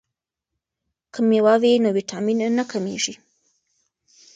[1.13, 3.15] که میوه وي نو ویټامین نه کمیږي.